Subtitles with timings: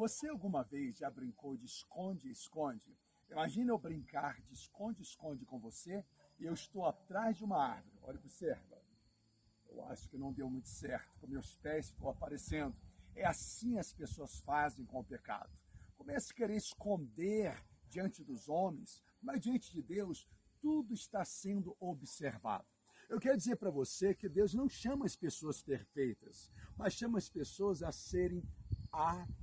[0.00, 2.96] Você alguma vez já brincou de esconde-esconde?
[3.30, 6.02] Imagina eu brincar de esconde-esconde com você
[6.38, 7.98] e eu estou atrás de uma árvore.
[8.00, 8.82] Olha, observa.
[9.68, 12.74] Eu acho que não deu muito certo, com meus pés ficou aparecendo.
[13.14, 15.52] É assim as pessoas fazem com o pecado.
[15.98, 20.26] Começa a querer esconder diante dos homens, mas diante de Deus,
[20.62, 22.66] tudo está sendo observado.
[23.06, 27.28] Eu quero dizer para você que Deus não chama as pessoas perfeitas, mas chama as
[27.28, 28.42] pessoas a serem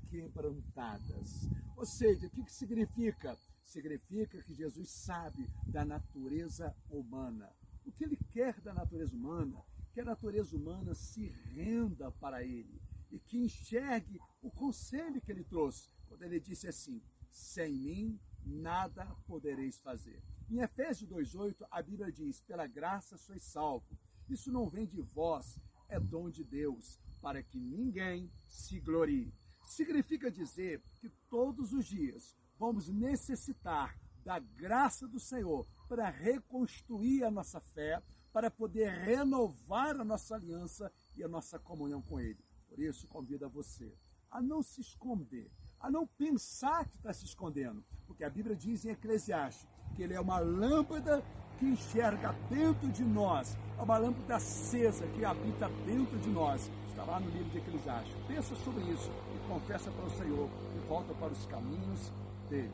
[0.07, 1.49] aquebrantadas.
[1.75, 3.37] Ou seja, o que, que significa?
[3.65, 7.51] Significa que Jesus sabe da natureza humana.
[7.85, 9.61] O que ele quer da natureza humana?
[9.93, 12.81] Que a natureza humana se renda para ele
[13.11, 19.05] e que enxergue o conselho que ele trouxe, quando ele disse assim: sem mim nada
[19.25, 20.21] podereis fazer.
[20.49, 23.97] Em Efésios 2,8, a Bíblia diz: pela graça sois salvo.
[24.29, 29.33] Isso não vem de vós, é dom de Deus, para que ninguém se glorie.
[29.67, 37.29] Significa dizer que todos os dias vamos necessitar da graça do Senhor para reconstruir a
[37.29, 42.39] nossa fé, para poder renovar a nossa aliança e a nossa comunhão com Ele.
[42.69, 43.93] Por isso, convido a você
[44.31, 48.85] a não se esconder, a não pensar que está se escondendo, porque a Bíblia diz
[48.85, 49.67] em Eclesiastes
[49.97, 51.23] que ele é uma lâmpada
[51.57, 56.69] que enxerga dentro de nós, é uma lâmpada acesa que habita dentro de nós.
[56.87, 58.15] Está lá no livro de Eclesiastes.
[58.27, 62.11] Pensa sobre isso e confessa para o Senhor e volta para os caminhos
[62.47, 62.71] dele.